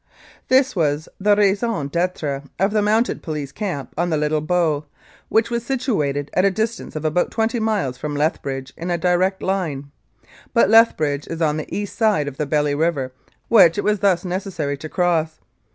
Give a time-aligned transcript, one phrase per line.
[0.47, 4.85] This was the raison d'etre of the Mounted Police camp on the Little Bow,
[5.29, 9.43] which was situated at a distance of about twenty miles from Lethbridge in a direct
[9.43, 9.91] line.
[10.55, 13.11] But Lethbridge is on the east side of the Belly River,
[13.47, 15.39] which it was thus necessary to cross.